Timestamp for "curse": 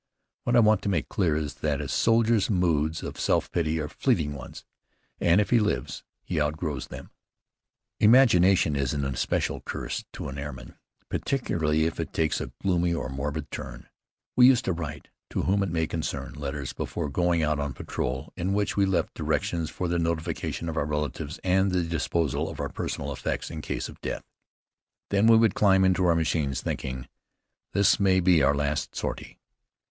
9.61-10.03